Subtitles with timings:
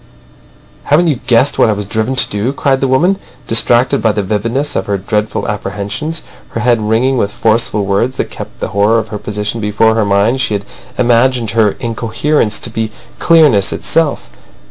[0.85, 3.19] "Haven't you guessed what I was driven to do!" cried the woman.
[3.45, 8.31] Distracted by the vividness of her dreadful apprehensions, her head ringing with forceful words, that
[8.31, 10.65] kept the horror of her position before her mind, she had
[10.97, 14.31] imagined her incoherence to be clearness itself.